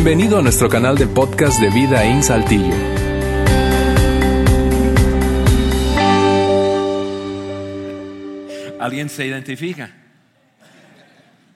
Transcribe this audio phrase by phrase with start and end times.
[0.00, 2.72] Bienvenido a nuestro canal de podcast de Vida en Saltillo.
[8.78, 9.90] ¿Alguien se identifica?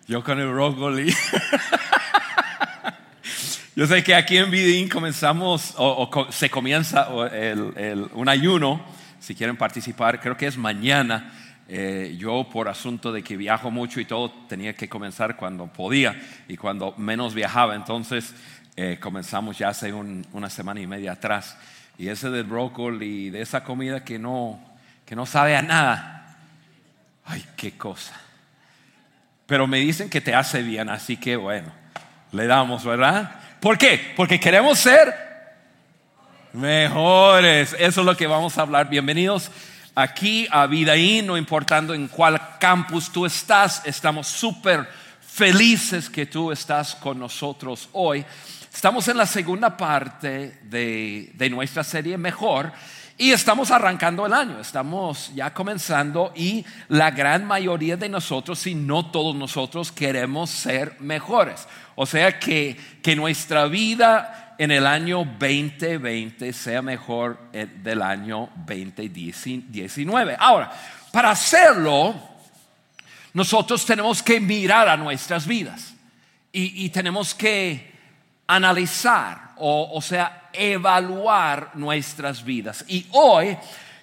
[0.09, 1.15] Yo con el brócoli.
[3.77, 8.85] Yo sé que aquí en Vidin comenzamos, o, se comienza un ayuno,
[9.21, 11.33] si quieren participar, creo que es mañana.
[11.75, 16.21] Eh, yo por asunto de que viajo mucho y todo, tenía que comenzar cuando podía
[16.47, 17.75] y cuando menos viajaba.
[17.75, 18.35] Entonces
[18.77, 21.57] eh, comenzamos ya hace una semana y media atrás.
[21.97, 24.61] Y ese del brócoli, de esa comida que no,
[25.07, 26.37] que no sabe a nada.
[27.25, 28.21] Ay, qué cosa.
[29.47, 31.73] Pero me dicen que te hace bien, así que bueno,
[32.33, 33.41] le damos, ¿verdad?
[33.61, 34.13] ¿Por qué?
[34.15, 35.15] Porque queremos ser
[36.53, 37.75] mejores.
[37.79, 38.91] Eso es lo que vamos a hablar.
[38.91, 39.51] Bienvenidos
[39.95, 43.83] aquí a Vidaín, no importando en cuál campus tú estás.
[43.85, 44.89] Estamos súper
[45.21, 48.25] felices que tú estás con nosotros hoy.
[48.73, 52.73] Estamos en la segunda parte de, de nuestra serie Mejor.
[53.19, 58.75] Y estamos arrancando el año, estamos ya comenzando y la gran mayoría de nosotros, si
[58.75, 61.69] no todos nosotros, queremos ser mejores.
[61.95, 70.37] O sea, que, que nuestra vida en el año 2020 sea mejor del año 2019.
[70.39, 70.71] Ahora,
[71.11, 72.15] para hacerlo,
[73.35, 75.95] nosotros tenemos que mirar a nuestras vidas
[76.53, 77.93] y, tenemos que
[78.47, 82.85] analizar, o, o sea, evaluar nuestras vidas.
[82.87, 83.59] Y hoy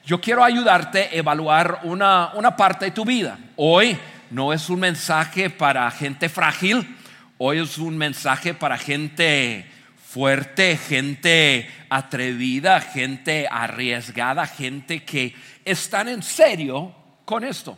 [0.05, 3.39] yo quiero ayudarte a evaluar una, una parte de tu vida.
[3.55, 3.97] Hoy
[4.29, 6.97] no es un mensaje para gente frágil,
[7.37, 9.78] hoy es un mensaje para gente
[10.09, 17.77] fuerte, gente atrevida, gente arriesgada, gente que están en serio con esto.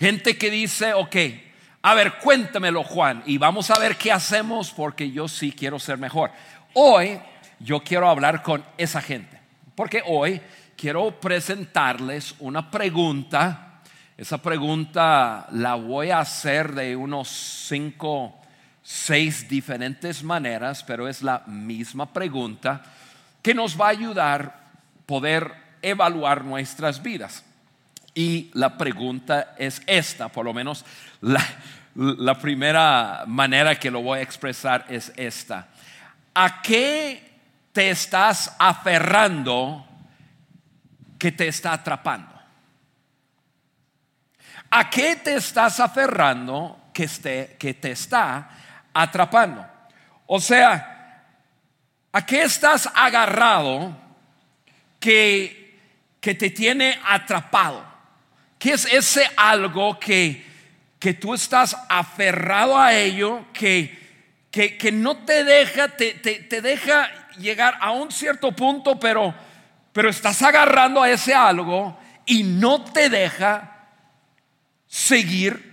[0.00, 1.16] Gente que dice, ok,
[1.82, 5.96] a ver, cuéntamelo Juan y vamos a ver qué hacemos porque yo sí quiero ser
[5.96, 6.32] mejor.
[6.74, 7.20] Hoy
[7.60, 9.38] yo quiero hablar con esa gente.
[9.76, 10.40] Porque hoy
[10.76, 13.80] quiero presentarles una pregunta.
[14.16, 18.41] Esa pregunta la voy a hacer de unos cinco,
[18.82, 22.82] seis diferentes maneras, pero es la misma pregunta
[23.40, 24.62] que nos va a ayudar
[25.06, 27.44] poder evaluar nuestras vidas.
[28.14, 30.84] Y la pregunta es esta, por lo menos
[31.20, 35.68] la, primera manera que lo voy a expresar es esta.
[36.34, 37.30] ¿A qué
[37.72, 39.86] te estás aferrando
[41.18, 42.32] que te está atrapando?
[44.70, 48.61] ¿A qué te estás aferrando que, que te está
[48.94, 49.66] atrapando?
[50.26, 51.26] O sea,
[52.12, 53.96] ¿a qué estás agarrado
[54.98, 55.78] que,
[56.20, 57.84] que te tiene atrapado?
[58.58, 60.44] ¿Qué es ese algo que,
[60.98, 63.98] que tú estás aferrado a ello, que,
[64.50, 69.34] que, que no te deja, te, te, te deja llegar a un cierto punto, pero,
[69.92, 73.88] pero estás agarrando a ese algo y no te deja
[74.86, 75.72] seguir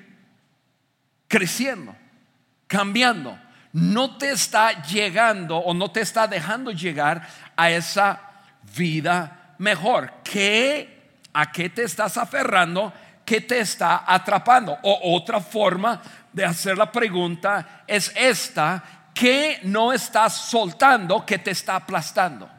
[1.28, 1.96] creciendo,
[2.70, 3.38] cambiando.
[3.74, 8.22] No te está llegando o no te está dejando llegar a esa
[8.78, 10.14] vida mejor.
[10.24, 12.94] ¿Qué, ¿A qué te estás aferrando?
[13.26, 14.78] ¿Qué te está atrapando?
[14.84, 21.52] O otra forma de hacer la pregunta es esta ¿Qué no estás soltando que te
[21.52, 22.50] está aplastando?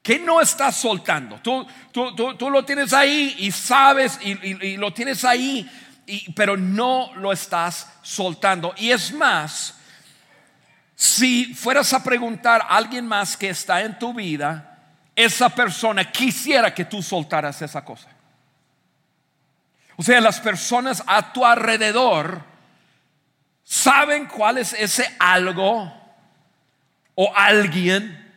[0.00, 1.40] ¿Qué no estás soltando?
[1.40, 5.68] Tú, tú, lo tienes ahí y sabes y, lo tienes ahí,
[6.34, 8.74] pero no lo estás soltando.
[8.76, 9.74] Y es más,
[10.94, 14.78] si fueras a preguntar a alguien más que está en tu vida,
[15.14, 18.08] esa persona quisiera que tú soltaras esa cosa.
[19.96, 22.42] O sea, las personas a tu alrededor
[23.64, 25.92] saben cuál es ese algo
[27.14, 28.32] o alguien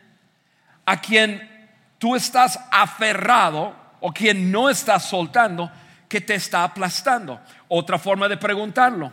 [0.86, 5.70] a quien tú estás aferrado o quien no estás soltando
[6.08, 7.40] que te está aplastando.
[7.72, 9.12] Otra forma de preguntarlo,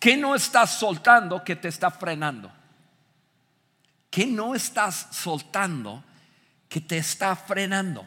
[0.00, 2.50] ¿qué no estás soltando que te está frenando?
[4.10, 6.02] ¿Qué no estás soltando
[6.68, 8.04] que te está frenando?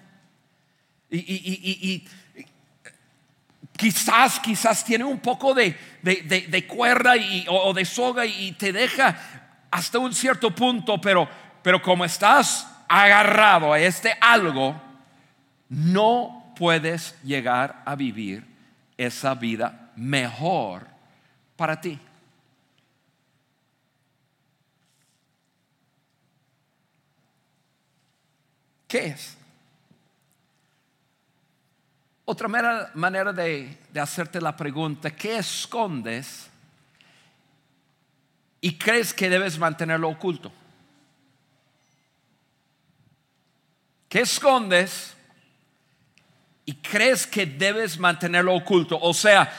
[1.10, 2.06] Y,
[3.78, 5.78] Quizás, quizás tiene un poco de,
[6.68, 9.18] cuerda y, o, de soga y te deja
[9.72, 11.30] hasta un cierto punto, pero,
[11.62, 14.76] pero como estás agarrado a este algo,
[15.70, 18.46] no puedes llegar a vivir
[18.98, 20.88] esa vida mejor
[21.56, 22.00] para ti.
[28.88, 29.38] ¿Qué es?
[32.28, 36.50] Otra manera, de, hacerte la pregunta, ¿qué escondes
[38.62, 40.52] y crees que debes mantenerlo oculto?
[44.10, 45.14] ¿Qué escondes
[46.66, 48.98] y crees que debes mantenerlo oculto?
[49.00, 49.52] O sea,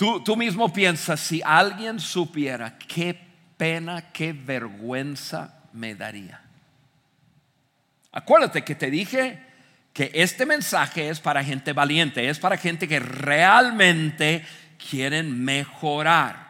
[0.00, 3.20] tú, tú mismo piensas, si alguien supiera qué
[3.58, 6.40] pena, qué vergüenza me daría.
[8.10, 9.44] Acuérdate que te dije
[9.92, 14.46] que este mensaje es para gente valiente, es para gente que realmente
[14.88, 16.48] quieren mejorar.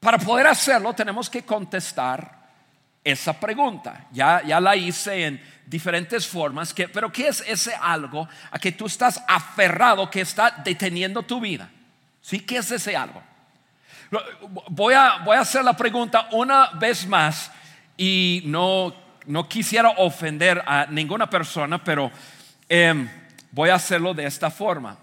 [0.00, 2.39] Para poder hacerlo tenemos que contestar
[3.04, 4.06] esa pregunta.
[4.12, 8.72] Ya, ya la hice en diferentes formas, que, pero ¿qué es ese algo a que
[8.72, 11.70] tú estás aferrado que está deteniendo tu vida?
[12.20, 12.40] ¿Sí?
[12.40, 13.22] ¿Qué es ese algo?
[14.68, 17.50] Voy a, voy a hacer la pregunta una vez más
[17.96, 18.92] y no,
[19.26, 22.10] no quisiera ofender a ninguna persona, pero
[22.68, 23.08] em,
[23.52, 24.96] voy a hacerlo de esta forma.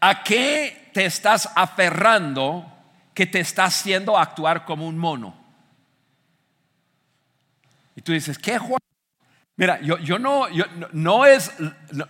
[0.00, 2.64] ¿A qué te estás aferrando
[3.12, 5.45] que te está haciendo actuar como un mono?
[7.96, 8.78] Y tú dices, ¿qué Juan?
[9.56, 11.50] Mira, yo, yo no, yo, no, es,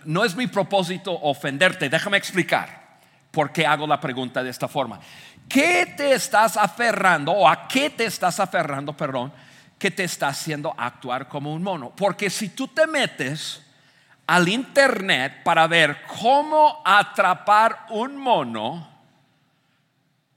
[0.03, 2.99] no es mi propósito ofenderte, déjame explicar
[3.31, 4.99] por qué hago la pregunta de esta forma.
[5.47, 9.31] ¿Qué te estás aferrando o a qué te estás aferrando, perdón,
[9.79, 11.93] que te está haciendo actuar como un mono?
[11.95, 13.63] Porque si tú te metes
[14.25, 18.89] al internet para ver cómo atrapar un mono,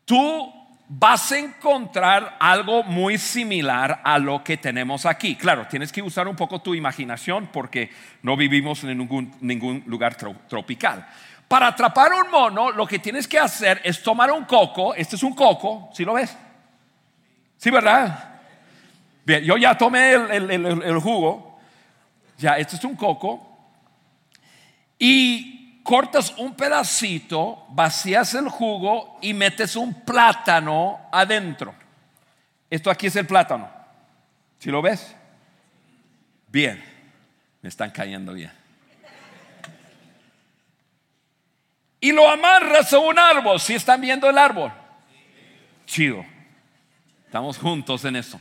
[0.05, 0.60] tú
[0.93, 5.37] vas a encontrar algo muy similar a lo que tenemos aquí.
[5.37, 7.91] Claro, tienes que usar un poco tu imaginación porque
[8.23, 11.07] no vivimos en ningún, lugar tropical.
[11.47, 14.93] Para atrapar un mono, lo que tienes que hacer es tomar un coco.
[14.97, 16.37] Este es un coco, ¿sí lo ves?
[17.57, 18.41] Sí, ¿verdad?
[19.25, 21.61] Bien, yo ya tomé el, jugo.
[22.37, 23.47] Ya, este es un coco.
[24.99, 31.75] Y cortas un pedacito, vacías el jugo y metes un plátano adentro.
[32.69, 33.69] Esto aquí es el plátano.
[34.59, 35.17] ¿Sí lo ves?
[36.49, 36.83] Bien,
[37.63, 38.53] me están cayendo bien.
[42.01, 43.61] y lo amarras a un árbol.
[43.61, 44.73] Si están viendo el árbol,
[45.87, 46.25] chido.
[47.27, 48.41] Estamos juntos en eso.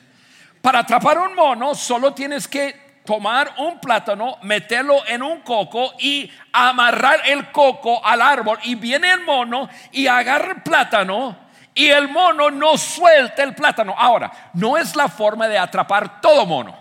[0.61, 6.31] Para atrapar un mono, solo tienes que tomar un plátano, meterlo en un coco y
[6.53, 8.59] amarrar el coco al árbol.
[8.65, 11.35] Y viene el mono y agarra el plátano
[11.73, 13.95] y el mono no suelta el plátano.
[13.97, 16.77] Ahora, no es la forma de atrapar todo mono.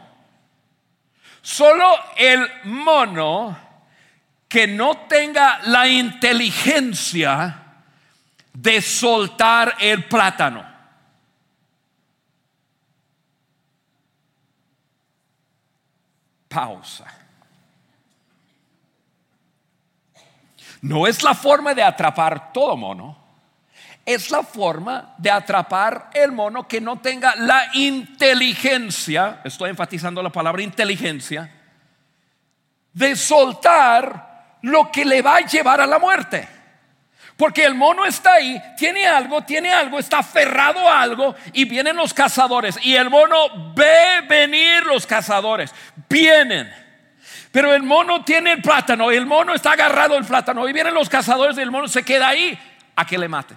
[1.41, 3.57] Solo el mono
[4.47, 7.57] que no tenga la inteligencia
[8.53, 10.78] de soltar el plátano.
[20.81, 23.17] No es la forma de atrapar todo mono.
[24.05, 30.31] Es la forma de atrapar el mono que no tenga la inteligencia, estoy enfatizando la
[30.31, 31.53] palabra inteligencia,
[32.95, 36.58] de soltar lo que le va a llevar a la muerte.
[37.39, 41.95] Porque el mono está ahí, tiene algo, tiene algo, está aferrado a algo y vienen
[41.95, 42.77] los cazadores.
[42.83, 45.73] Y el mono ve venir los cazadores.
[46.09, 46.69] Vienen.
[47.53, 51.09] Pero el mono tiene el plátano, el mono está agarrado al plátano y vienen los
[51.09, 52.59] cazadores y el mono se queda ahí
[52.97, 53.57] a que le maten.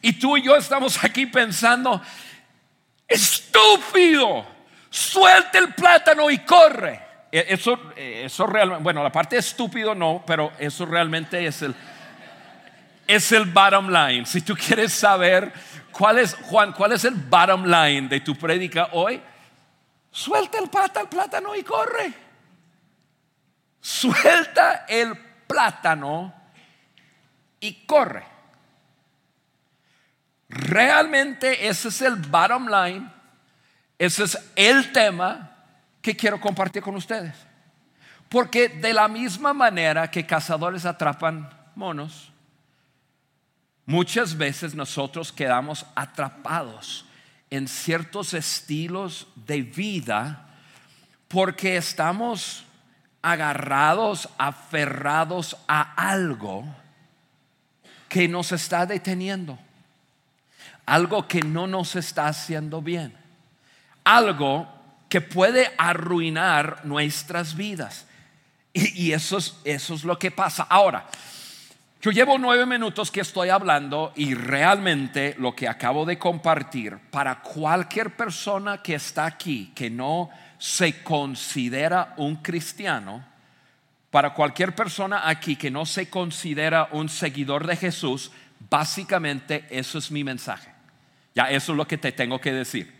[0.00, 2.00] Y tú y yo estamos aquí pensando,
[3.08, 4.46] estúpido,
[4.90, 7.09] suelta el plátano y corre.
[7.32, 11.74] Eh, eso, eh, eso realmente, bueno, la parte estúpido no, pero eso realmente es el,
[13.06, 14.26] es el bottom line.
[14.26, 15.52] Si tú quieres saber
[15.92, 19.20] cuál es, Juan, cuál es el bottom line de tu prédica hoy,
[20.10, 22.12] suelta el pata, el plátano y corre.
[23.80, 26.34] Suelta el plátano
[27.60, 28.24] y corre.
[30.48, 33.08] Realmente ese es el bottom line,
[33.98, 35.49] ese es el tema
[36.02, 37.34] que quiero compartir con ustedes.
[38.28, 42.32] Porque de la misma manera que cazadores atrapan monos,
[43.86, 47.04] muchas veces nosotros quedamos atrapados
[47.50, 50.46] en ciertos estilos de vida
[51.26, 52.64] porque estamos
[53.22, 56.64] agarrados, aferrados a algo
[58.08, 59.58] que nos está deteniendo,
[60.86, 63.16] algo que no nos está haciendo bien,
[64.04, 64.79] algo
[65.10, 68.06] que puede arruinar nuestras vidas.
[68.72, 70.62] Y, eso, es, eso es lo que pasa.
[70.62, 71.06] Ahora,
[72.00, 77.42] yo llevo nueve minutos que estoy hablando y realmente lo que acabo de compartir para
[77.42, 83.28] cualquier persona que está aquí que no se considera un cristiano,
[84.10, 88.30] para cualquier persona aquí que no se considera un seguidor de Jesús,
[88.68, 90.70] Básicamente eso es mi mensaje.
[91.34, 92.99] Ya eso es lo que te tengo que decir.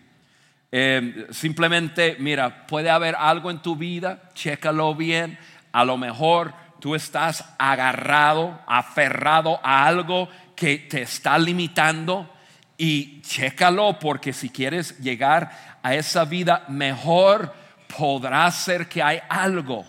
[0.72, 5.38] Eh, simplemente, mira, puede haber algo en tu vida, chécalo bien.
[5.72, 12.30] A lo mejor tú estás agarrado, aferrado a algo que te está limitando
[12.76, 17.54] y chécalo porque si quieres llegar a esa vida mejor,
[17.96, 19.84] podrá ser que hay algo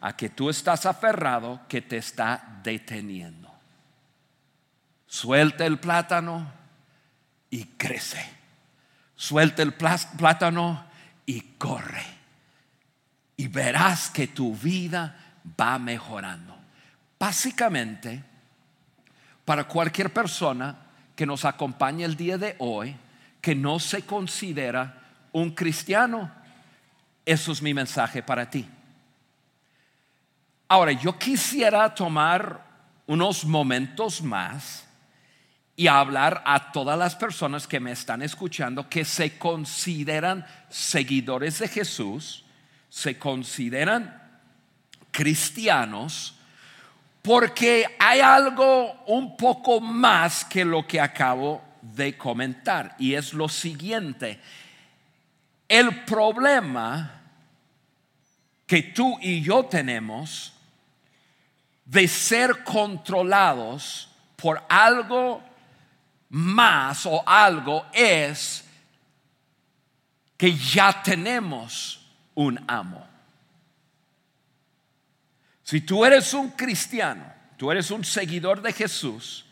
[0.00, 3.50] a que tú estás aferrado que te está deteniendo.
[5.06, 6.52] Suelta el plátano
[7.48, 8.43] y crece.
[9.24, 10.84] Suelta el plátano
[11.24, 12.04] y corre.
[13.38, 15.16] Y verás que tu vida
[15.58, 16.54] va mejorando.
[17.18, 18.22] Básicamente,
[19.46, 20.76] para cualquier persona
[21.16, 22.94] que nos acompañe el día de hoy,
[23.40, 25.00] que no se considera
[25.32, 26.30] un cristiano,
[27.24, 28.68] eso es mi mensaje para ti.
[30.68, 32.62] Ahora, yo quisiera tomar
[33.06, 34.83] unos momentos más
[35.76, 41.68] y hablar a todas las personas que me están escuchando que se consideran seguidores de
[41.68, 42.44] Jesús,
[42.88, 44.22] se consideran
[45.10, 46.36] cristianos,
[47.22, 53.48] porque hay algo un poco más que lo que acabo de comentar y es lo
[53.48, 54.40] siguiente.
[55.68, 57.22] El problema
[58.66, 60.52] que tú y yo tenemos
[61.84, 65.42] de ser controlados por algo
[66.30, 68.64] más o algo es
[70.36, 72.04] que ya tenemos
[72.34, 73.06] un amo.
[75.62, 77.24] Si tú eres un cristiano,
[77.56, 79.46] tú eres un seguidor de Jesús,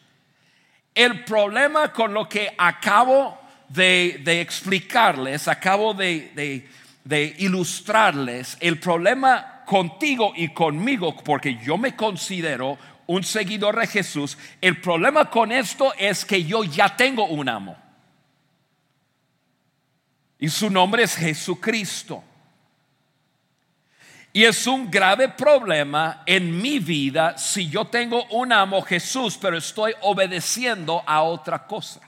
[0.95, 3.39] el problema con lo que acabo
[3.69, 6.69] de, explicarles, acabo de,
[7.05, 12.77] de ilustrarles, el problema contigo y conmigo, porque yo me considero
[13.07, 17.77] un seguidor de Jesús, el problema con esto es que yo ya tengo un amo.
[20.39, 22.25] Y su nombre es Jesucristo.
[24.33, 29.59] Y es un grave problema en mi vida si yo tengo un amo Jesús, pero
[29.59, 32.01] estoy obedeciendo a otra cosa.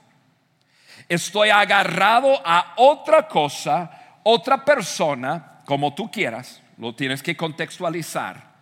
[1.06, 8.54] Estoy agarrado a otra cosa, otra persona, como tú quieras, lo tienes que contextualizar,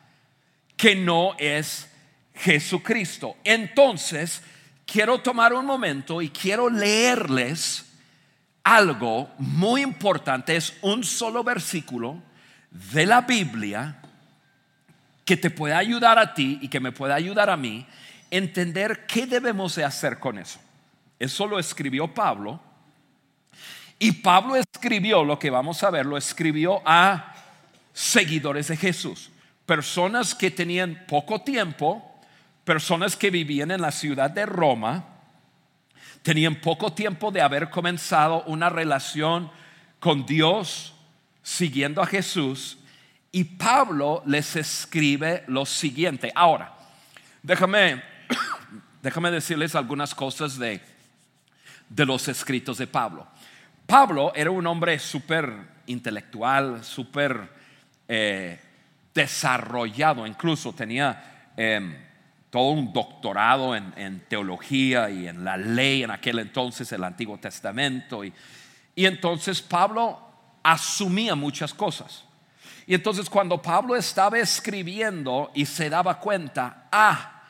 [0.76, 1.91] que no es
[2.34, 3.36] Jesucristo.
[3.44, 4.42] Entonces,
[4.86, 7.86] quiero tomar un momento y quiero leerles
[8.64, 10.56] algo muy importante.
[10.56, 12.22] Es un solo versículo
[12.70, 14.00] de la Biblia
[15.24, 17.86] que te puede ayudar a ti y que me puede ayudar a mí
[18.30, 20.58] entender qué debemos de hacer con eso.
[21.18, 22.60] Eso lo escribió Pablo.
[23.98, 27.34] Y Pablo escribió, lo que vamos a ver, lo escribió a
[27.92, 29.30] seguidores de Jesús.
[29.64, 32.11] Personas que tenían poco tiempo
[32.64, 35.04] personas que vivían en la ciudad de Roma
[36.22, 39.50] tenían poco tiempo de haber comenzado una relación
[39.98, 40.94] con Dios
[41.42, 42.78] siguiendo a Jesús
[43.32, 46.30] y Pablo les escribe lo siguiente.
[46.34, 46.74] Ahora,
[47.42, 48.02] déjame,
[49.02, 50.80] déjame decirles algunas cosas de,
[51.88, 53.26] de los escritos de Pablo.
[53.86, 55.52] Pablo era un hombre súper
[55.86, 57.48] intelectual, súper
[58.06, 58.60] eh,
[59.12, 61.50] desarrollado, incluso tenía...
[61.56, 62.11] Em,
[62.52, 68.22] todo un doctorado en, teología y en la ley en aquel entonces, el Antiguo Testamento.
[68.22, 68.34] Y,
[68.94, 70.20] entonces Pablo
[70.62, 72.24] asumía muchas cosas.
[72.86, 77.42] Y entonces cuando Pablo estaba escribiendo y se daba cuenta, ah,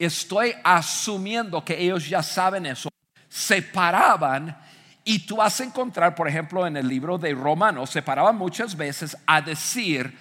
[0.00, 2.88] estoy asumiendo que ellos ya saben eso,
[3.28, 4.58] se paraban
[5.04, 8.76] y tú vas a encontrar, por ejemplo, en el libro de Romanos, se paraban muchas
[8.76, 10.18] veces a decir,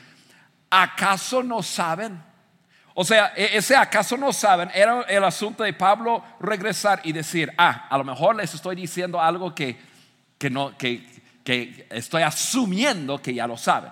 [0.70, 2.33] ¿acaso no saben?
[2.94, 7.54] O sea, e-, ese acaso no saben, era el asunto de Pablo regresar y decir,
[7.58, 9.80] ah, a lo mejor les estoy diciendo algo que,
[10.38, 11.06] que no, que,
[11.44, 13.92] que estoy asumiendo que ya lo saben.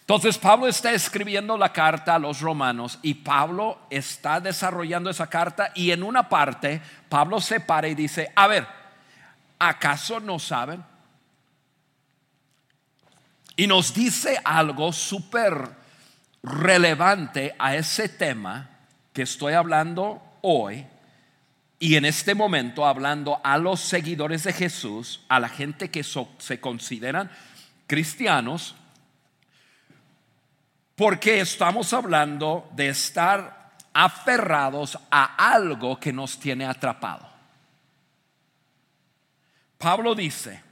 [0.00, 5.70] Entonces Pablo está escribiendo la carta a los romanos y Pablo está desarrollando esa carta
[5.72, 8.66] y en una parte Pablo se para y dice, a ver,
[9.56, 10.84] ¿acaso no saben?
[13.54, 15.79] Y nos dice algo súper
[16.42, 18.70] relevante a ese tema
[19.12, 20.86] que estoy hablando hoy
[21.78, 26.60] y en este momento hablando a los seguidores de Jesús, a la gente que se
[26.60, 27.30] consideran
[27.86, 28.74] cristianos,
[30.94, 37.28] porque estamos hablando de estar aferrados a algo que nos tiene atrapado.
[39.78, 40.62] Pablo dice,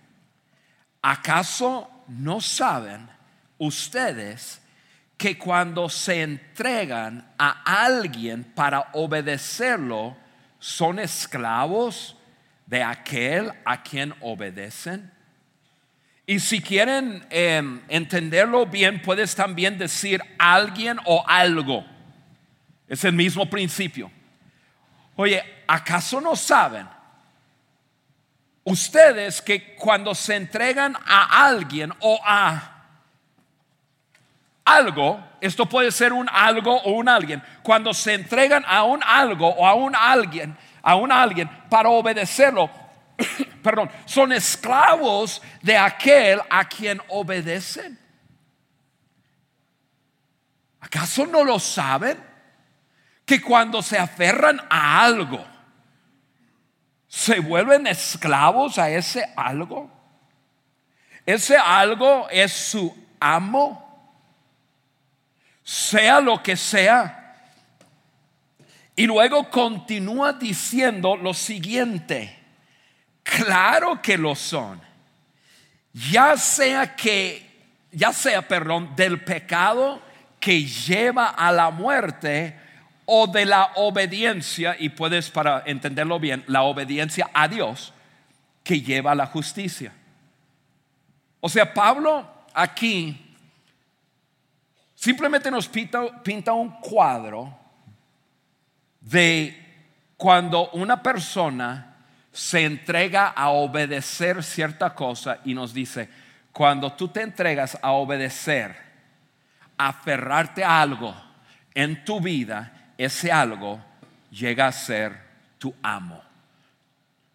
[1.00, 3.08] ¿acaso no saben
[3.56, 4.60] ustedes
[5.18, 10.16] que cuando se entregan a alguien para obedecerlo,
[10.60, 12.16] son esclavos
[12.66, 15.12] de aquel a quien obedecen.
[16.24, 21.84] Y si quieren em, entenderlo bien, puedes también decir alguien o algo.
[22.86, 24.10] Es el mismo principio.
[25.16, 26.86] Oye, ¿acaso no saben
[28.68, 32.77] ustedes que cuando se entregan a alguien o a
[34.76, 39.48] algo, esto puede ser un algo o un alguien, cuando se entregan a un algo
[39.48, 42.70] o a un alguien, a un alguien para obedecerlo,
[43.62, 47.98] perdón, son esclavos de aquel a quien obedecen.
[50.80, 52.18] ¿Acaso no lo saben?
[53.24, 55.44] Que cuando se aferran a algo,
[57.08, 59.90] se vuelven esclavos a ese algo.
[61.26, 63.87] Ese algo es su amo,
[65.68, 67.36] sea lo que sea.
[68.96, 72.34] Y luego continúa diciendo lo siguiente,
[73.22, 74.80] claro que lo son,
[75.92, 77.46] ya sea que,
[77.92, 80.00] ya sea, perdón, del pecado
[80.40, 82.58] que lleva a la muerte
[83.04, 87.92] o de la obediencia, y puedes para entenderlo bien, la obediencia a Dios
[88.64, 89.92] que lleva a la justicia.
[91.40, 93.27] O sea, Pablo aquí
[94.98, 97.56] simplemente nos pinta, un cuadro
[99.00, 99.56] de
[100.16, 101.94] cuando una persona
[102.32, 106.08] se entrega a obedecer cierta cosa y nos dice,
[106.50, 108.74] cuando tú te entregas a obedecer,
[109.76, 111.14] a aferrarte a algo
[111.74, 113.80] en tu vida, ese algo
[114.32, 115.16] llega a ser
[115.58, 116.20] tu amo.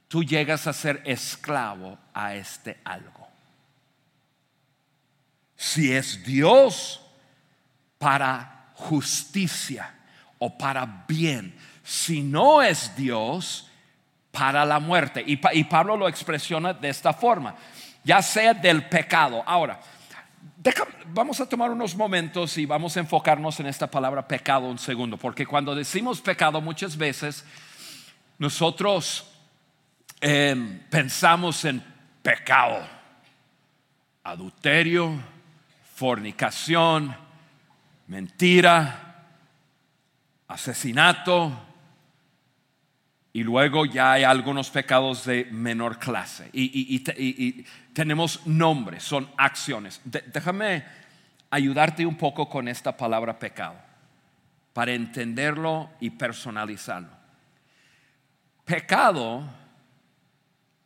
[0.10, 3.25] Tú llegas a ser esclavo a este algo.
[5.55, 7.02] Si es Dios
[8.03, 9.95] para justicia,
[10.38, 11.55] o para bien.
[11.86, 13.70] Si no es Dios,
[14.29, 15.24] para la muerte.
[15.25, 17.55] Y, Pablo lo expresiona de esta forma,
[18.03, 19.42] ya sea del pecado.
[19.46, 19.79] Ahora,
[21.13, 25.16] vamos a tomar unos momentos y vamos a enfocarnos en esta palabra pecado un segundo,
[25.16, 27.46] porque cuando decimos pecado muchas veces
[28.37, 29.31] nosotros
[30.20, 31.81] em, pensamos en
[32.22, 32.85] pecado,
[34.25, 35.24] adulterio,
[35.96, 37.23] fornicación,
[38.07, 39.25] mentira,
[40.48, 41.51] asesinato,
[43.31, 46.50] y luego ya hay algunos pecados de menor clase.
[46.53, 50.01] Y, tenemos nombres, son acciones.
[50.03, 50.83] déjame
[51.50, 53.75] ayudarte un poco con esta palabra pecado,
[54.74, 57.09] para entenderlo y personalizarlo.
[58.66, 59.44] Pecado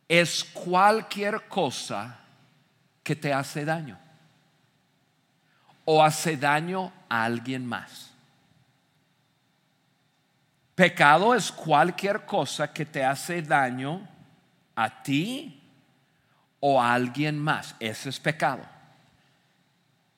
[0.08, 2.18] es cualquier cosa
[3.02, 3.98] que te hace daño
[5.90, 8.10] o hace daño a alguien más.
[10.74, 14.06] Pecado es cualquier cosa que te hace daño
[14.76, 15.62] a ti
[16.60, 17.74] o a alguien más.
[17.80, 18.60] Ese es pecado.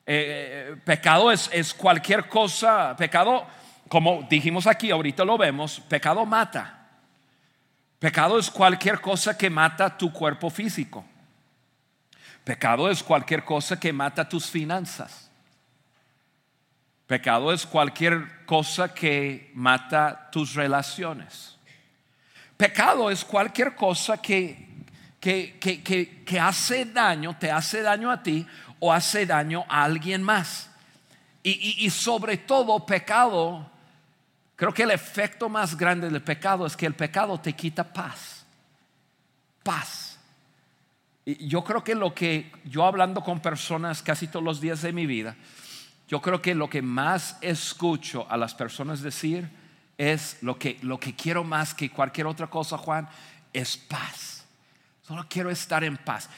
[0.05, 3.47] Eh, eh, pecado es, es cualquier cosa, pecado,
[3.87, 6.89] como dijimos aquí, ahorita lo vemos, pecado mata.
[8.01, 11.05] Pecado es cualquier cosa que mata tu cuerpo físico.
[12.43, 15.30] Pecado es cualquier cosa que mata tus finanzas.
[17.11, 21.57] Pecado es cualquier cosa que mata tus relaciones.
[22.57, 24.85] Pecado es cualquier cosa que,
[25.19, 28.47] que, hace daño, te hace daño a ti
[28.79, 30.71] o hace daño a alguien más.
[31.43, 33.69] Y, y, sobre todo pecado,
[34.55, 38.47] creo que el efecto más grande del pecado es que el pecado te quita paz.
[39.65, 40.17] Paz.
[41.25, 44.93] Y yo creo que lo que yo hablando con personas casi todos los días de
[44.93, 45.35] mi vida,
[46.11, 49.49] yo creo que lo que más escucho a las personas decir
[49.97, 53.09] es lo que, lo que quiero más que cualquier otra cosa, Juan,
[53.53, 54.45] es paz.
[55.07, 56.29] Solo quiero estar en paz.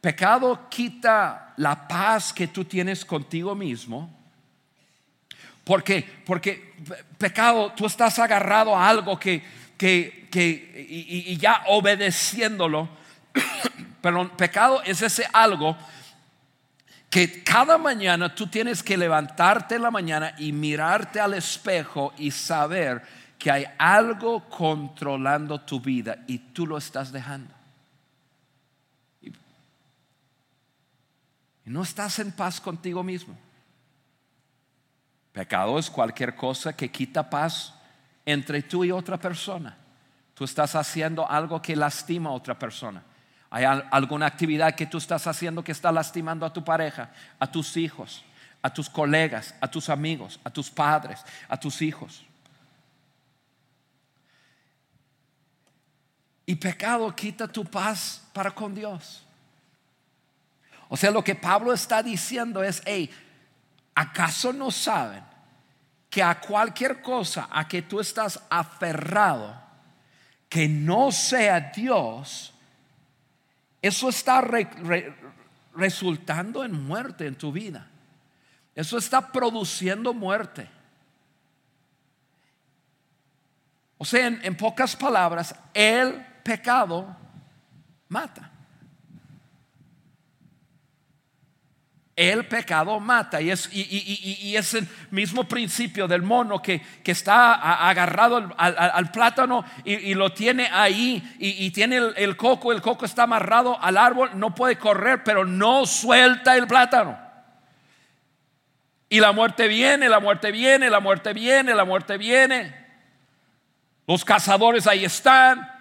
[0.00, 4.12] Pecado quita la paz que tú tienes contigo mismo.
[5.62, 6.04] ¿Por qué?
[6.26, 6.74] Porque
[7.16, 9.44] pecado, tú estás agarrado a algo que,
[9.78, 12.88] que, que y, y ya obedeciéndolo.
[14.02, 15.76] Perdón, pecado es ese algo
[17.14, 22.32] que cada mañana tú tienes que levantarte en la mañana y mirarte al espejo y
[22.32, 23.02] saber
[23.38, 27.54] que hay algo controlando tu vida y tú lo estás dejando.
[29.22, 29.30] Y
[31.66, 33.38] no estás en paz contigo mismo.
[35.32, 37.74] Pecado es cualquier cosa que quita paz
[38.26, 39.78] entre tú y otra persona.
[40.34, 43.04] Tú estás haciendo algo que lastima a otra persona.
[43.54, 47.76] Hay alguna actividad que tú estás haciendo que está lastimando a tu pareja, a tus
[47.76, 48.24] hijos,
[48.60, 52.24] a tus colegas, a tus amigos, a tus padres, a tus hijos.
[56.44, 59.22] Y pecado quita tu paz para con Dios.
[60.88, 63.08] O sea, lo que Pablo está diciendo es, hey,
[63.94, 65.22] ¿acaso no saben
[66.10, 69.54] que a cualquier cosa a que tú estás aferrado,
[70.48, 72.53] que no sea Dios,
[73.86, 74.42] eso está
[75.74, 77.86] resultando en muerte en tu vida?
[78.74, 80.66] Eso está produciendo muerte.
[83.98, 87.14] O sea, en, pocas palabras, el pecado
[88.08, 88.50] mata.
[92.16, 97.54] El pecado mata y es, el mismo principio del mono que, está
[97.88, 103.76] agarrado al, plátano y, lo tiene ahí y, tiene el, coco, el coco está amarrado
[103.82, 107.18] al árbol, no puede correr, pero no suelta el plátano.
[109.08, 112.74] Y la muerte viene, la muerte viene, la muerte viene, la muerte viene.
[114.06, 115.73] Los cazadores ahí están.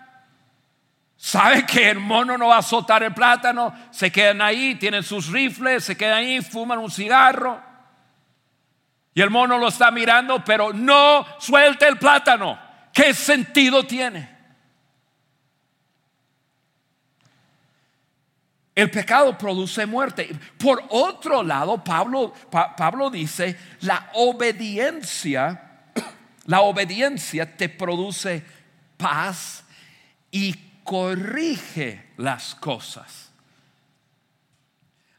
[1.24, 3.74] Saben que el mono no va a soltar el plátano.
[3.92, 7.62] Se quedan ahí, tienen sus rifles, se quedan ahí, fuman un cigarro.
[9.14, 12.60] Y el mono lo está mirando, pero no suelta el plátano.
[12.92, 14.30] ¿Qué sentido tiene?
[18.76, 20.30] El pecado produce muerte.
[20.58, 25.70] Por otro lado, Pablo, Pablo dice, la obediencia
[26.46, 28.44] la obediencia te produce
[28.98, 29.64] paz
[30.32, 33.32] y corrige las cosas.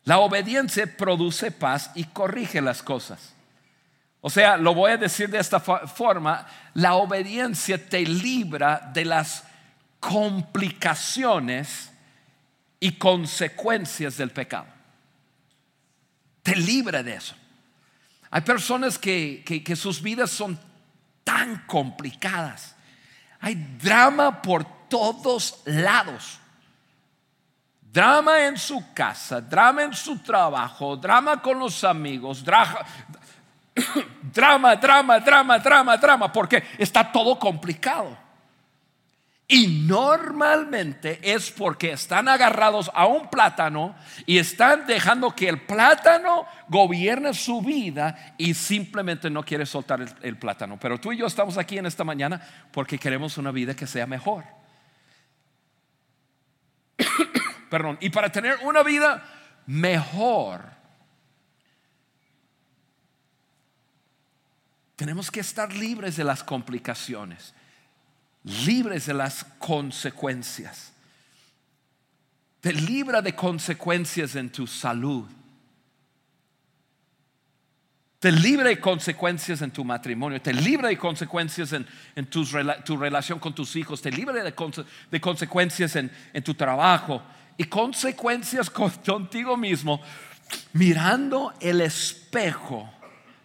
[0.05, 3.35] La obediencia produce paz y corrige las cosas.
[4.21, 9.45] O sea, lo voy a decir de esta forma, la obediencia te libra de las
[10.01, 11.91] complicaciones
[12.81, 14.67] y consecuencias del pecado.
[16.43, 17.35] Te libra de eso.
[18.31, 20.59] Hay personas que, que sus vidas son
[21.23, 22.75] tan complicadas.
[23.41, 26.39] Hay drama por todos lados.
[27.81, 32.79] Drama en su casa, drama en su trabajo, drama con los amigos, drama,
[34.23, 38.25] drama, drama, drama, drama, drama, porque está todo complicado.
[39.47, 46.47] Y normalmente es porque están agarrados a un plátano y están dejando que el plátano
[46.69, 50.79] gobierne su vida y simplemente no quiere soltar el, plátano.
[50.81, 52.41] Pero tú y yo estamos aquí en esta mañana
[52.73, 54.45] porque queremos una vida que sea mejor.
[57.75, 57.99] Perdón.
[58.01, 59.25] Y para tener una vida
[59.67, 60.63] mejor,
[64.95, 67.53] tenemos que estar libres de las complicaciones
[68.45, 70.93] libres de las consecuencias.
[72.61, 75.25] Te libra de consecuencias en tu salud.
[78.19, 80.41] Te libra de consecuencias en tu matrimonio.
[80.41, 82.45] Te libra de consecuencias en, tu,
[82.97, 84.01] relación con tus hijos.
[84.01, 86.11] Te libra de, consecuencias en,
[86.43, 87.23] tu trabajo.
[87.57, 90.01] Y consecuencias contigo mismo
[90.73, 92.91] mirando el espejo.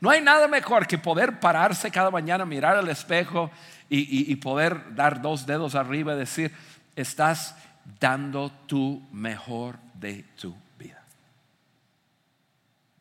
[0.02, 3.52] No hay nada mejor que poder pararse cada mañana, mirar al espejo
[3.90, 6.54] y, poder dar dos dedos arriba y decir,
[6.96, 7.56] estás
[8.00, 11.04] dando tu mejor de tu vida.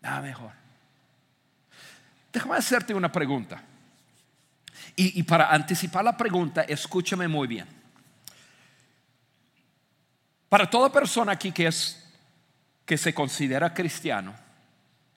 [0.01, 0.51] Nada mejor.
[2.33, 3.63] Déjame hacerte una pregunta.
[4.97, 7.78] Y, y, para anticipar la pregunta, escúchame muy bien.
[10.49, 12.05] Para toda persona aquí que es
[12.87, 14.35] que se considera cristiano,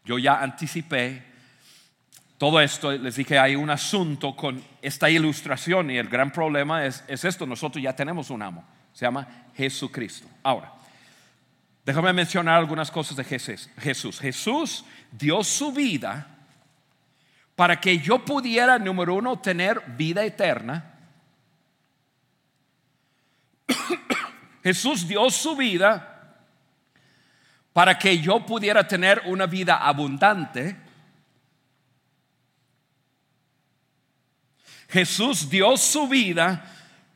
[0.03, 1.23] yo ya anticipé
[2.37, 7.03] todo esto, les dije, hay un asunto con esta ilustración y el gran problema es,
[7.07, 10.27] esto, nosotros ya tenemos un amo, se llama Jesucristo.
[10.41, 10.73] Ahora,
[11.85, 14.19] déjame mencionar algunas cosas de Jesús.
[14.19, 16.27] Jesús dio su vida
[17.55, 20.90] para que yo pudiera, número uno, tener vida eterna.
[24.63, 26.07] Jesús dio su vida
[27.73, 30.75] para que yo pudiera tener una vida abundante.
[34.89, 36.65] Jesús dio su vida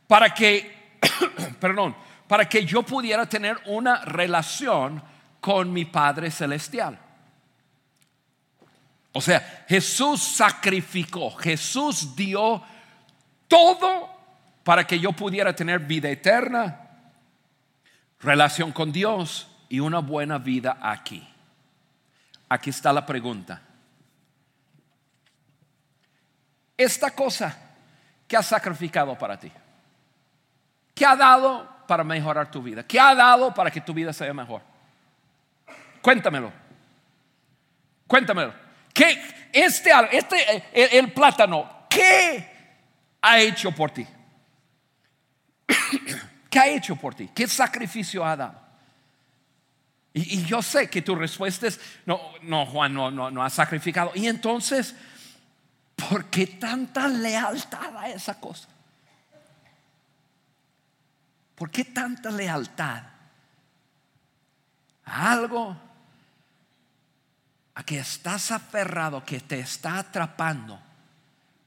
[0.06, 0.98] para que,
[1.60, 1.94] perdón,
[2.26, 5.02] para que yo pudiera tener una relación
[5.40, 6.98] con mi Padre Celestial.
[9.12, 12.62] O sea, Jesús sacrificó, Jesús dio
[13.48, 14.10] todo
[14.62, 16.85] para que yo pudiera tener vida eterna,
[18.26, 21.26] relación con Dios y una buena vida aquí.
[22.50, 23.62] Aquí está la pregunta.
[26.76, 27.62] Esta cosa
[28.26, 29.50] ¿Qué ha sacrificado para ti?
[30.94, 32.82] ¿Qué ha dado para mejorar tu vida?
[32.82, 34.62] ¿Qué ha dado para que tu vida sea mejor?
[36.02, 36.52] Cuéntamelo.
[38.06, 38.52] Cuéntamelo.
[38.92, 42.50] ¿Qué, este, este, el, plátano, ¿qué
[43.20, 44.06] ha hecho por ti?
[46.56, 47.28] ¿Qué ha hecho por ti?
[47.34, 48.58] ¿Qué sacrificio ha dado?
[50.14, 54.12] Y, yo sé que tu respuesta es, no, no, Juan, no, no, no ha sacrificado.
[54.14, 54.94] Y entonces,
[55.94, 58.68] ¿por qué tanta lealtad a esa cosa?
[61.54, 63.02] ¿Por qué tanta lealtad
[65.04, 65.76] a algo
[67.74, 70.80] a que estás aferrado, que te está atrapando,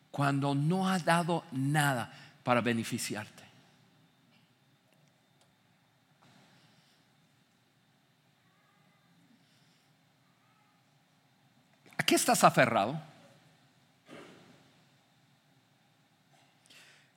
[0.09, 2.11] cuando no ha dado nada
[2.43, 3.48] para beneficiarte?
[12.09, 12.99] Qué estás aferrado?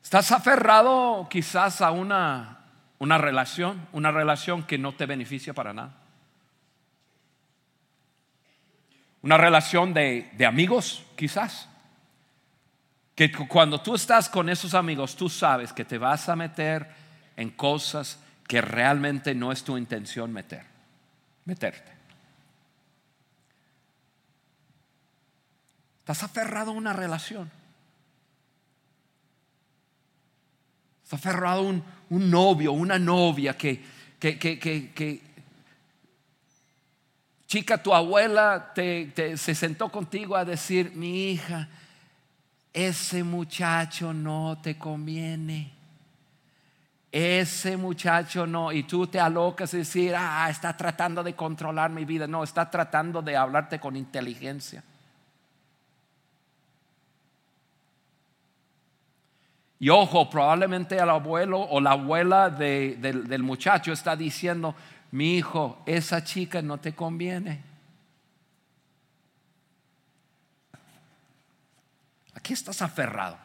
[0.03, 2.59] ¿Estás aferrado quizás a una,
[2.99, 5.95] una relación, una relación que no te beneficia para nada?
[9.23, 11.71] Una relación de, de amigos, quizás.
[13.15, 16.87] Que cuando tú estás con esos amigos, tú sabes que te vas a meter
[17.39, 20.67] en cosas que realmente no es tu intención meter,
[21.47, 22.02] meterte.
[26.13, 27.51] Estás aferrado a una relación.
[31.03, 33.83] Estás aferrado a un, un novio, una novia que,
[34.19, 35.23] que, que, que,
[37.47, 41.71] chica, tu abuela te, se sentó contigo a decir, mi hija,
[42.75, 45.73] ese muchacho no te conviene.
[47.11, 52.05] Ese muchacho no, y tú te alocas y decir, ah, está tratando de controlar mi
[52.05, 52.27] vida.
[52.27, 54.85] No, está tratando de hablarte con inteligencia.
[59.83, 64.77] Y ojo, probablemente el abuelo o la abuela del muchacho está diciendo,
[65.11, 67.61] mi hijo, esa chica no te conviene.
[72.33, 73.37] Aquí estás aferrado.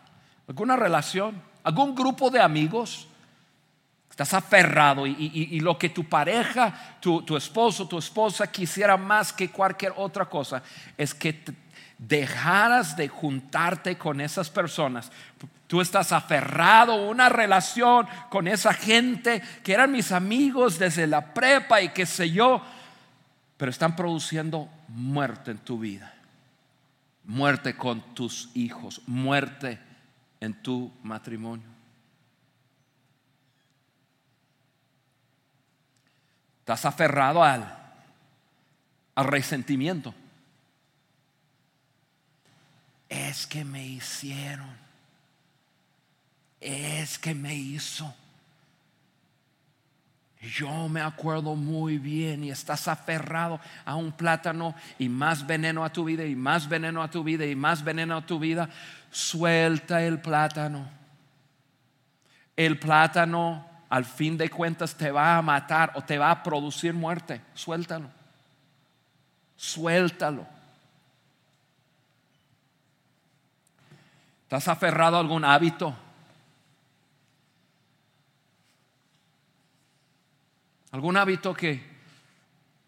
[0.47, 1.41] ¿Alguna relación?
[1.63, 3.07] ¿Algún grupo de amigos?
[4.07, 9.49] Estás aferrado y, lo que tu pareja, tu, tu, esposo, tu esposa quisiera más que
[9.49, 10.61] cualquier otra cosa
[10.99, 11.43] es que
[11.97, 15.11] dejaras de juntarte con esas personas.
[15.67, 21.33] Tú estás aferrado a una relación con esa gente que eran mis amigos desde la
[21.33, 22.61] prepa y qué sé yo,
[23.57, 26.13] pero están produciendo muerte en tu vida,
[27.25, 29.79] muerte con tus hijos, muerte
[30.39, 31.67] en tu matrimonio.
[36.59, 37.77] Estás aferrado al,
[39.15, 40.13] al resentimiento.
[43.09, 44.86] Es que me hicieron,
[46.59, 48.13] es que me hizo.
[50.41, 55.91] Yo me acuerdo muy bien y estás aferrado a un plátano y más veneno a
[55.91, 58.69] tu vida y más veneno a tu vida y más veneno a tu vida.
[59.09, 60.89] Suelta el plátano.
[62.55, 66.93] El plátano al fin de cuentas te va a matar o te va a producir
[66.93, 67.41] muerte.
[67.53, 68.09] Suéltalo.
[69.55, 70.45] Suéltalo.
[74.43, 75.95] ¿Estás aferrado a algún hábito?
[80.91, 81.83] ¿Algún hábito que,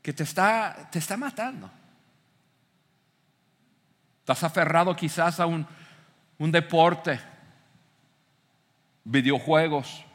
[0.02, 1.70] que te, está, te está matando?
[4.22, 5.66] ¿Estás aferrado quizás a un,
[6.38, 7.20] un deporte,
[9.04, 10.06] videojuegos,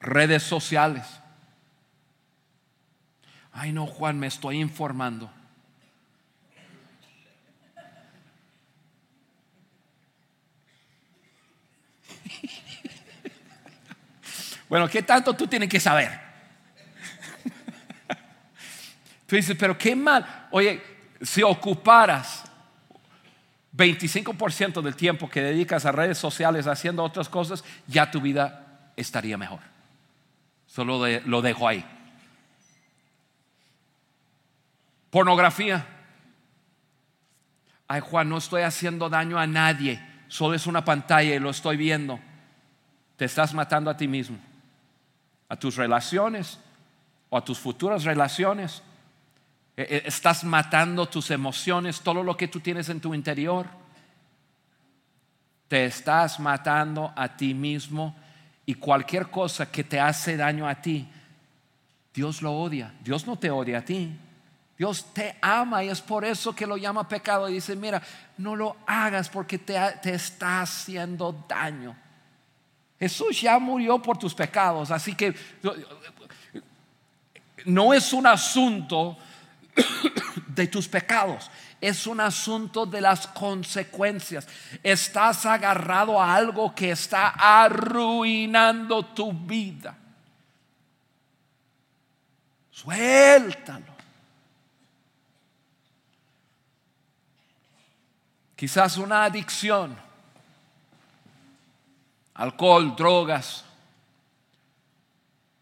[0.00, 1.20] redes sociales?
[3.52, 5.30] Ay, no, Juan, me estoy informando.
[14.68, 16.28] Bueno, ¿qué tanto tú tienes que saber?
[19.28, 20.48] Tú dices, pero qué mal.
[20.50, 20.82] Oye,
[21.20, 22.44] si ocuparas
[23.76, 29.36] 25% del tiempo que dedicas a redes sociales haciendo otras cosas, ya tu vida estaría
[29.36, 29.60] mejor.
[30.66, 31.84] Solo lo dejo ahí.
[35.10, 35.86] Pornografía.
[37.86, 40.02] Ay, Juan, no estoy haciendo daño a nadie.
[40.28, 42.18] Solo es una pantalla y lo estoy viendo.
[43.18, 44.47] Te estás matando a ti mismo
[45.48, 46.58] a tus relaciones
[47.30, 48.82] o a tus futuras relaciones.
[49.76, 53.66] E, e, estás matando tus emociones, todo lo que tú tienes en tu interior.
[55.68, 58.16] Te estás matando a ti mismo
[58.66, 61.08] y cualquier cosa que te hace daño a ti,
[62.12, 62.92] Dios lo odia.
[63.02, 64.14] Dios no te odia a ti.
[64.76, 68.02] Dios te ama y es por eso que lo llama pecado y dice, mira,
[68.36, 71.96] no lo hagas porque te, te está haciendo daño.
[72.98, 75.34] Jesús ya murió por tus pecados, así que
[77.64, 79.16] no es un asunto
[80.48, 84.48] de tus pecados, es un asunto de las consecuencias.
[84.82, 89.96] Estás agarrado a algo que está arruinando tu vida.
[92.70, 93.98] Suéltalo.
[98.56, 99.96] Quizás una adicción,
[102.38, 103.64] alcohol, drogas.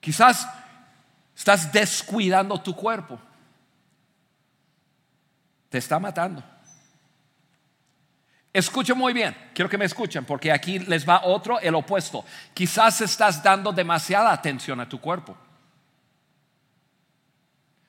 [0.01, 0.49] Quizás
[1.35, 3.19] estás descuidando tu cuerpo.
[5.69, 6.43] Te está matando.
[8.53, 12.25] Escuchen muy bien, quiero que me escuchen porque aquí les va otro, el opuesto.
[12.55, 15.37] Quizás estás dando demasiada atención a tu cuerpo.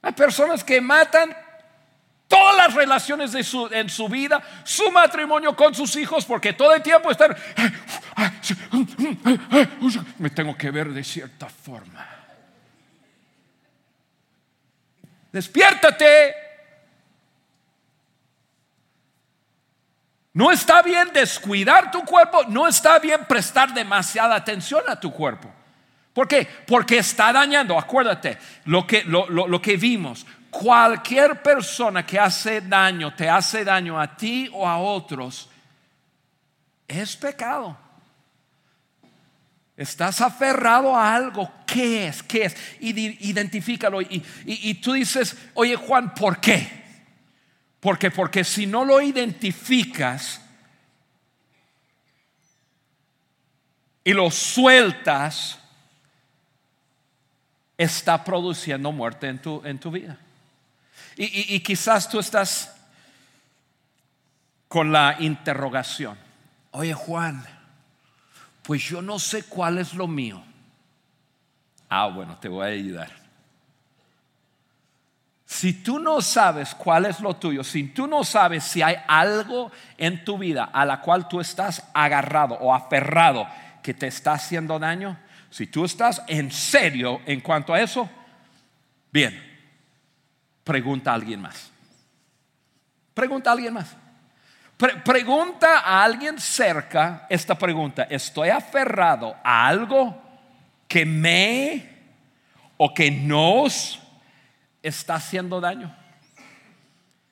[0.02, 1.36] Hay personas que matan
[2.28, 6.74] todas las relaciones de su, en su vida, su matrimonio con sus hijos, porque todo
[6.74, 7.36] el tiempo están,
[10.18, 12.06] me tengo que ver de cierta forma.
[15.32, 16.36] Despiértate.
[20.34, 25.52] No está bien descuidar tu cuerpo, no está bien prestar demasiada atención a tu cuerpo.
[26.14, 26.48] ¿Por qué?
[26.66, 33.14] Porque está dañando, acuérdate, lo que, lo, lo que vimos, cualquier persona que hace daño,
[33.16, 35.50] te hace daño a ti o a otros,
[36.88, 37.87] es pecado.
[39.78, 41.52] Estás aferrado a algo.
[41.68, 42.24] ¿Qué es?
[42.24, 42.56] ¿Qué es?
[42.80, 44.02] Identifícalo.
[44.02, 46.84] Y, y, tú dices, oye Juan, ¿por qué?
[47.80, 50.42] Porque, porque si no lo identificas
[54.04, 55.60] y lo sueltas,
[57.78, 60.18] está produciendo muerte en tu, en tu vida.
[61.16, 62.76] Y, quizás tú estás
[64.68, 66.18] con la interrogación.
[66.72, 67.44] Oye Juan,
[68.68, 70.44] pues yo no sé cuál es lo mío.
[71.88, 73.10] Ah, bueno, te voy a ayudar.
[75.46, 79.72] Si tú no sabes cuál es lo tuyo, si tú no sabes si hay algo
[79.98, 83.48] en tu vida a la cual tú estás agarrado o aferrado
[83.82, 85.18] que te está haciendo daño,
[85.50, 88.10] si tú estás en serio en cuanto a eso,
[89.14, 89.42] bien,
[90.66, 91.72] pregunta a alguien más.
[93.14, 93.96] Pregunta a alguien más.
[94.78, 98.04] Pregunta a alguien cerca esta pregunta.
[98.04, 100.22] ¿Estoy aferrado a algo
[100.88, 101.90] que me
[102.78, 104.00] o que nos
[104.82, 105.94] está haciendo daño?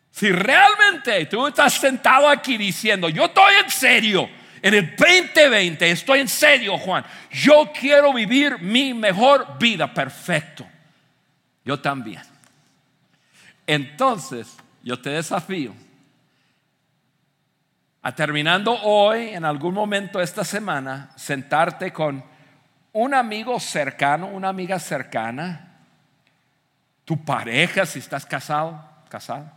[0.10, 4.30] Si realmente tú estás sentado aquí diciendo, yo estoy en serio,
[4.62, 10.66] en el 2020 estoy en serio, Juan, yo quiero vivir mi mejor vida, perfecto.
[11.64, 12.22] Yo también.
[13.68, 15.74] Entonces, yo te desafío
[18.06, 22.24] a terminando hoy, en algún momento esta semana, sentarte con
[22.94, 25.80] un amigo cercano, una amiga cercana,
[27.04, 29.50] tu pareja, si estás casado, casado.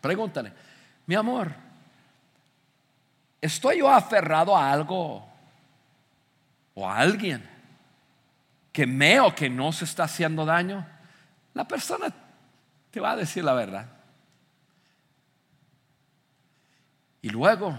[0.00, 0.50] Pregúntale,
[1.04, 1.52] mi amor,
[3.38, 5.22] ¿estoy yo aferrado a algo
[6.72, 7.46] o a alguien
[8.72, 10.86] que me o que no se está haciendo daño?
[11.52, 12.06] La persona
[12.90, 13.88] te va a decir la verdad.
[17.22, 17.78] Y luego,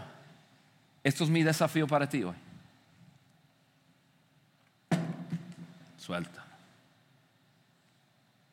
[1.03, 2.36] esto es mi desafío para ti hoy.
[5.97, 6.45] Suelta.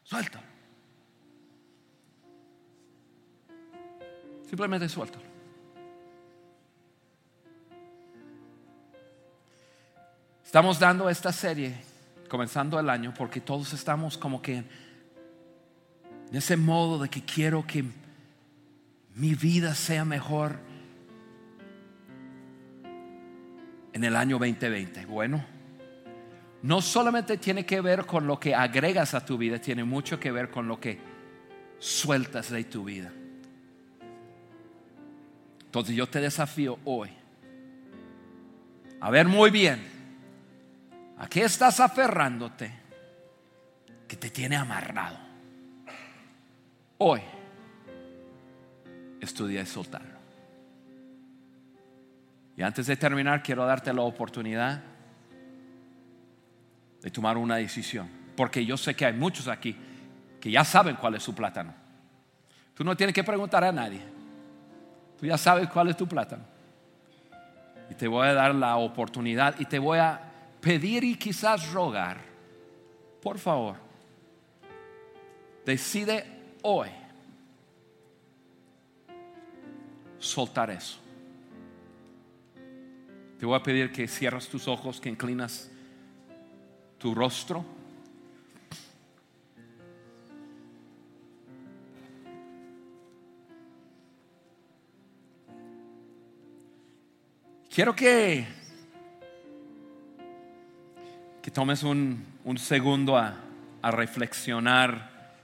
[0.02, 0.40] Suelta.
[4.48, 5.24] Simplemente suéltalo.
[10.44, 11.76] Estamos dando esta serie,
[12.28, 14.66] comenzando el año, porque todos estamos como que en
[16.32, 17.84] ese modo de que quiero que
[19.14, 20.69] mi vida sea mejor
[23.92, 25.06] en el año 2020.
[25.06, 25.44] Bueno,
[26.62, 30.30] no solamente tiene que ver con lo que agregas a tu vida, tiene mucho que
[30.30, 30.98] ver con lo que
[31.78, 33.10] sueltas de tu vida.
[35.64, 37.10] Entonces yo te desafío hoy
[39.00, 39.80] a ver muy bien
[41.16, 42.72] a qué estás aferrándote
[44.06, 45.18] que te tiene amarrado.
[46.98, 47.20] Hoy
[49.20, 50.19] estudia y soltarlo.
[52.60, 54.82] Y antes de terminar, quiero darte la oportunidad
[57.00, 58.06] de tomar una decisión.
[58.36, 59.74] Porque yo sé que hay muchos aquí
[60.38, 61.72] que ya saben cuál es su plátano.
[62.74, 64.02] Tú no tienes que preguntar a nadie.
[65.18, 66.44] Tú ya sabes cuál es tu plátano.
[67.90, 70.20] Y te voy a dar la oportunidad y te voy a
[70.60, 72.18] pedir y quizás rogar.
[73.22, 73.76] Por favor,
[75.64, 76.26] decide
[76.60, 76.90] hoy
[80.18, 81.00] soltar eso.
[83.40, 85.70] Te voy a pedir que cierras tus ojos, que inclinas
[86.98, 87.64] tu rostro.
[97.74, 98.46] Quiero que,
[101.40, 103.36] que tomes un, un segundo a,
[103.80, 105.38] a reflexionar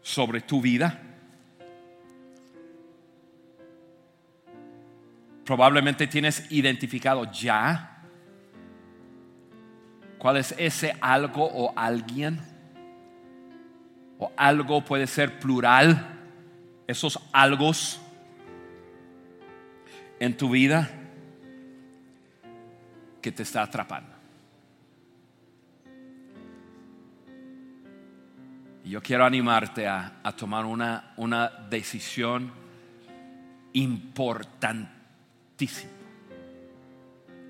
[0.00, 1.11] sobre tu vida.
[5.44, 7.88] Probablemente tienes identificado ya
[10.18, 12.40] cuál es ese algo o alguien.
[14.18, 16.20] O algo puede ser plural.
[16.86, 18.00] Esos algos
[20.20, 20.88] en tu vida
[23.20, 24.12] que te está atrapando.
[28.84, 32.52] Yo quiero animarte a, a tomar una, una decisión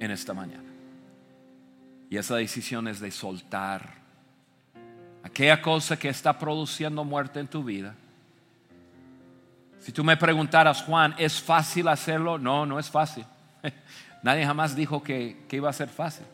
[0.01, 0.69] en esta mañana.
[2.11, 3.95] Y esa decisión es de soltar
[5.23, 7.95] aquella cosa que está produciendo muerte en tu vida.
[9.81, 12.39] Si tú me preguntaras, Juan, ¿es fácil hacerlo?
[12.39, 13.25] No, no es fácil.
[14.23, 16.27] Nadie jamás dijo que, que iba a ser fácil.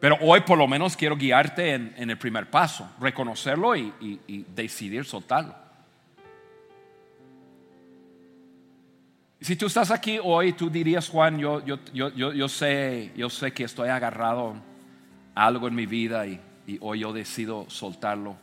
[0.00, 5.63] Pero hoy por lo menos quiero guiarte en, el primer paso, reconocerlo y decidir soltarlo.
[9.44, 13.52] Si tú estás aquí hoy, tú dirías, Juan, yo, yo, yo, yo, sé, yo sé
[13.52, 14.54] que estoy agarrado
[15.34, 18.36] a algo en mi vida y, y hoy yo decido soltarlo.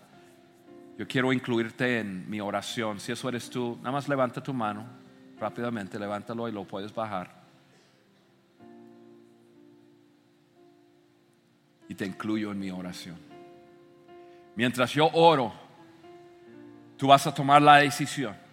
[0.99, 2.99] Yo quiero incluirte en mi oración.
[2.99, 4.85] Si eso eres tú, nada más levanta tu mano
[5.39, 7.31] rápidamente, levántalo y lo puedes bajar.
[11.89, 13.17] Y te incluyo en mi oración.
[14.55, 15.51] Mientras yo oro,
[16.95, 18.50] tú vas a tomar la decisión.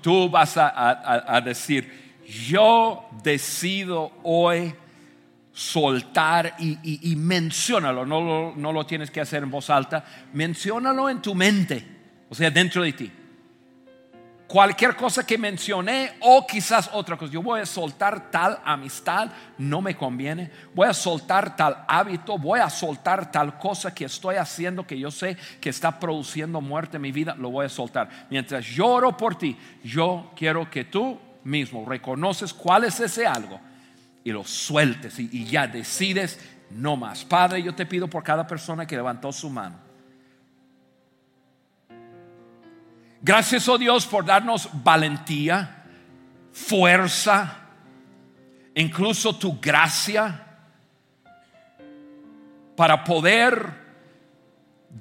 [0.00, 4.74] Tú, vas a, decir, yo decido hoy
[5.52, 11.84] soltar y, y, no lo tienes que hacer en voz alta, menciónalo en tu mente,
[12.28, 13.12] o sea, dentro de ti.
[14.46, 19.28] Cualquier cosa que mencioné o quizás otra cosa, yo voy a soltar tal amistad,
[19.58, 24.36] no me conviene, voy a soltar tal hábito, voy a soltar tal cosa que estoy
[24.36, 28.08] haciendo que yo sé que está produciendo muerte en mi vida, lo voy a soltar.
[28.30, 33.60] Mientras lloro por ti, yo quiero que tú mismo reconoces cuál es ese algo
[34.22, 36.38] y lo sueltes y, y, ya decides
[36.70, 37.24] no más.
[37.24, 39.85] Padre, yo te pido por cada persona que levantó su mano.
[43.22, 45.84] Gracias, oh Dios, por darnos valentía,
[46.52, 47.56] fuerza,
[48.74, 50.42] incluso tu gracia
[52.76, 53.86] para poder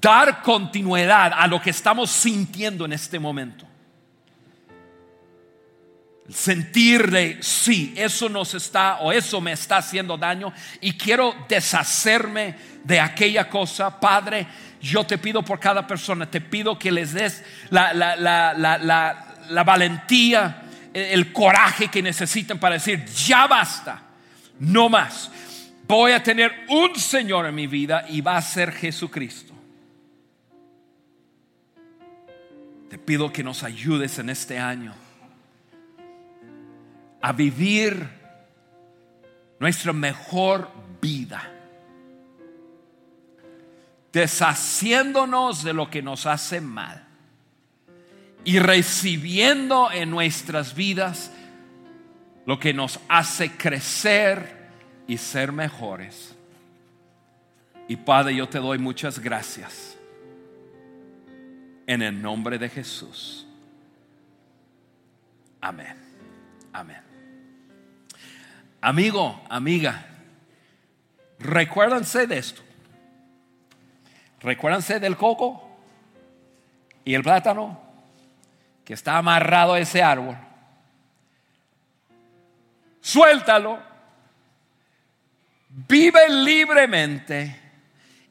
[0.01, 3.65] dar continuidad a lo que estamos sintiendo en este momento.
[6.27, 10.51] Sentir de sí, eso nos está o eso me está haciendo daño
[10.81, 14.47] y quiero deshacerme de aquella cosa, Padre.
[14.85, 19.63] Yo te pido por cada persona, te pido que les des la, la, la, la
[19.63, 20.61] valentía,
[20.93, 24.03] el coraje que necesitan para decir, ya basta,
[24.59, 25.31] no más.
[25.87, 29.53] Voy a tener un Señor en mi vida y va a ser Jesucristo.
[32.87, 34.93] Te pido que nos ayudes en este año
[37.21, 38.07] a vivir
[39.59, 40.71] nuestra mejor
[41.01, 41.51] vida,
[44.15, 47.03] deshaciéndonos de lo que nos hace mal
[48.45, 51.33] y recibiendo en nuestras vidas
[52.45, 54.69] lo que nos hace crecer
[55.05, 56.33] y ser mejores.
[57.89, 59.97] Y Padre, yo te doy muchas gracias
[61.85, 63.45] en el nombre de Jesús.
[65.59, 65.97] Amén.
[66.71, 67.01] Amén.
[68.79, 70.05] Amigo, amiga,
[71.37, 72.64] recuérdense de esto.
[74.45, 75.67] Recuérdense del coco
[77.03, 77.81] y el plátano
[78.83, 80.37] que está amarrado a ese árbol.
[83.01, 83.79] Suéltalo.
[85.67, 87.59] Vive libremente.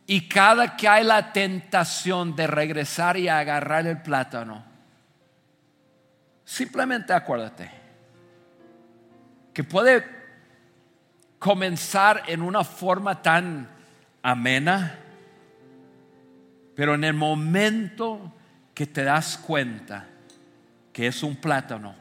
[0.07, 4.63] Y cada que hay la tentación de regresar y agarrar el plátano,
[6.45, 7.71] simplemente acuérdate
[9.53, 10.05] que puede
[11.41, 13.69] comenzar en una forma tan
[14.23, 15.01] amena,
[16.75, 18.33] pero en el momento
[18.75, 20.07] que te das cuenta
[20.93, 21.95] que es un plátano,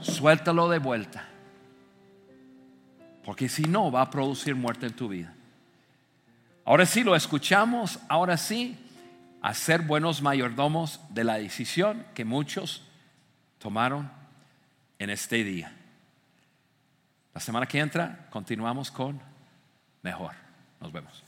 [0.00, 1.24] suéltalo de vuelta.
[3.24, 5.34] Porque si no, va a producir muerte en tu vida.
[6.64, 8.78] Ahora sí lo escuchamos, ahora sí,
[9.40, 12.84] a ser buenos mayordomos de la decisión que muchos
[13.58, 14.10] tomaron
[14.98, 15.72] en este día.
[17.34, 19.20] La semana que entra continuamos con
[20.02, 20.34] mejor.
[20.80, 21.27] Nos vemos.